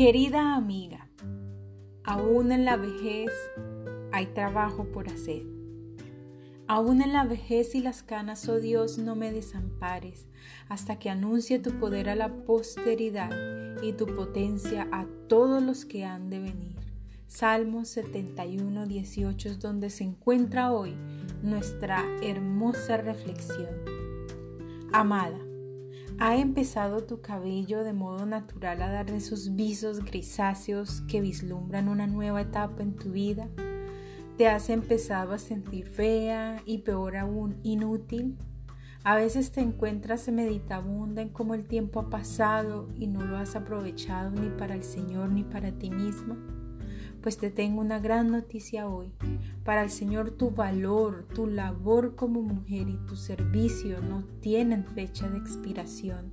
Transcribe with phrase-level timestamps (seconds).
[0.00, 1.10] Querida amiga,
[2.04, 3.30] aún en la vejez
[4.12, 5.42] hay trabajo por hacer.
[6.66, 10.26] Aún en la vejez y las canas, oh Dios, no me desampares
[10.70, 16.06] hasta que anuncie tu poder a la posteridad y tu potencia a todos los que
[16.06, 16.76] han de venir.
[17.26, 20.94] Salmo 71, 18 es donde se encuentra hoy
[21.42, 23.68] nuestra hermosa reflexión.
[24.94, 25.36] Amada,
[26.18, 32.06] ¿Ha empezado tu cabello de modo natural a dar esos visos grisáceos que vislumbran una
[32.06, 33.48] nueva etapa en tu vida?
[34.36, 38.38] ¿Te has empezado a sentir fea y peor aún inútil?
[39.02, 43.56] A veces te encuentras meditabunda en cómo el tiempo ha pasado y no lo has
[43.56, 46.36] aprovechado ni para el Señor ni para ti misma
[47.20, 49.12] pues te tengo una gran noticia hoy.
[49.64, 55.28] Para el Señor tu valor, tu labor como mujer y tu servicio no tienen fecha
[55.28, 56.32] de expiración.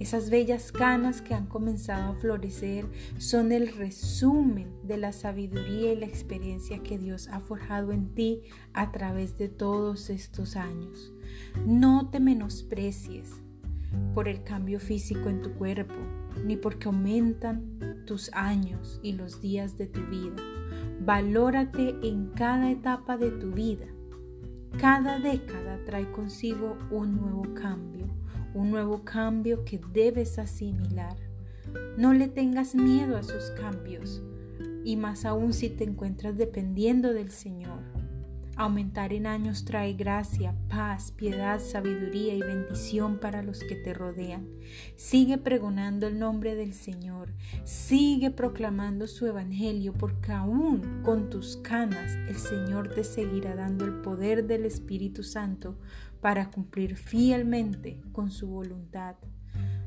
[0.00, 5.96] Esas bellas canas que han comenzado a florecer son el resumen de la sabiduría y
[5.96, 11.12] la experiencia que Dios ha forjado en ti a través de todos estos años.
[11.64, 13.43] No te menosprecies
[14.14, 15.94] por el cambio físico en tu cuerpo,
[16.44, 20.36] ni porque aumentan tus años y los días de tu vida.
[21.00, 23.86] Valórate en cada etapa de tu vida.
[24.78, 28.06] Cada década trae consigo un nuevo cambio,
[28.54, 31.16] un nuevo cambio que debes asimilar.
[31.96, 34.22] No le tengas miedo a esos cambios,
[34.84, 37.93] y más aún si te encuentras dependiendo del Señor.
[38.56, 44.48] Aumentar en años trae gracia, paz, piedad, sabiduría y bendición para los que te rodean.
[44.96, 47.34] Sigue pregonando el nombre del Señor.
[47.64, 53.94] Sigue proclamando su evangelio porque aún con tus canas el Señor te seguirá dando el
[54.02, 55.76] poder del Espíritu Santo
[56.20, 59.16] para cumplir fielmente con su voluntad.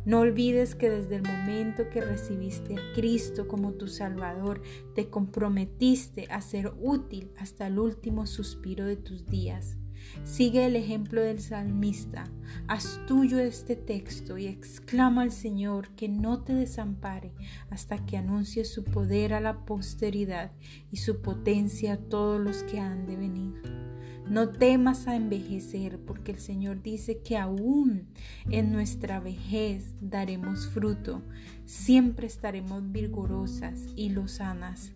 [0.07, 4.62] No olvides que desde el momento que recibiste a Cristo como tu Salvador,
[4.95, 9.75] te comprometiste a ser útil hasta el último suspiro de tus días.
[10.23, 12.23] Sigue el ejemplo del salmista,
[12.69, 17.34] haz tuyo este texto y exclama al Señor que no te desampare
[17.69, 20.53] hasta que anuncie su poder a la posteridad
[20.89, 23.97] y su potencia a todos los que han de venir.
[24.29, 28.09] No temas a envejecer, porque el Señor dice que aún
[28.49, 31.23] en nuestra vejez daremos fruto,
[31.65, 34.91] siempre estaremos vigorosas y lozanas.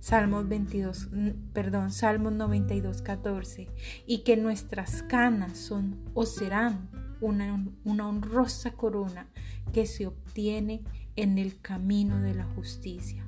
[0.00, 1.08] Salmos 22,
[1.54, 3.68] perdón, Salmos 92, 14,
[4.06, 6.90] y que nuestras canas son o serán
[7.22, 9.28] una, una honrosa corona
[9.72, 10.82] que se obtiene
[11.16, 13.24] en el camino de la justicia.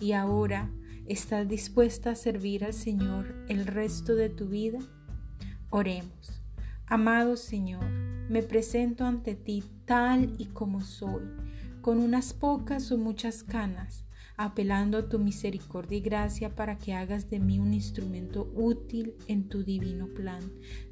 [0.00, 0.70] Y ahora
[1.10, 4.78] ¿Estás dispuesta a servir al Señor el resto de tu vida?
[5.68, 6.40] Oremos.
[6.86, 7.84] Amado Señor,
[8.28, 11.24] me presento ante ti tal y como soy,
[11.80, 14.04] con unas pocas o muchas canas,
[14.36, 19.48] apelando a tu misericordia y gracia para que hagas de mí un instrumento útil en
[19.48, 20.44] tu divino plan.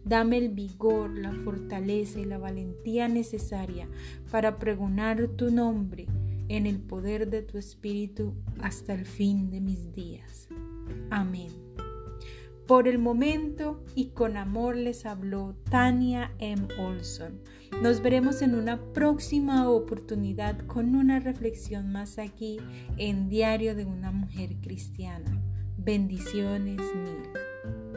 [0.05, 3.89] Dame el vigor, la fortaleza y la valentía necesaria
[4.33, 6.09] para pregonar tu nombre
[6.49, 10.49] en el poder de tu Espíritu hasta el fin de mis días.
[11.11, 11.49] Amén.
[12.67, 16.69] Por el momento y con amor les habló Tania M.
[16.79, 17.41] Olson.
[17.83, 22.59] Nos veremos en una próxima oportunidad con una reflexión más aquí
[22.99, 25.41] en Diario de una Mujer Cristiana.
[25.79, 27.88] Bendiciones mil.